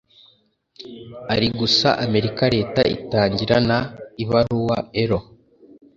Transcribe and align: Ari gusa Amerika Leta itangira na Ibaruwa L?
Ari 1.33 1.47
gusa 1.59 1.89
Amerika 2.05 2.43
Leta 2.55 2.81
itangira 2.95 3.55
na 3.69 3.79
Ibaruwa 4.23 4.77
L? 5.09 5.11